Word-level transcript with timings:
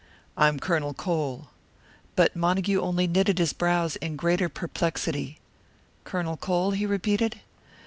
"I 0.35 0.47
am 0.47 0.57
Colonel 0.59 0.95
Cole." 0.95 1.49
But 2.15 2.35
Montague 2.35 2.81
only 2.81 3.05
knitted 3.05 3.37
his 3.37 3.53
brows 3.53 3.97
in 3.97 4.15
greater 4.15 4.49
perplexity. 4.49 5.37
"Colonel 6.05 6.37
Cole?" 6.37 6.71
he 6.71 6.87
repeated. 6.87 7.39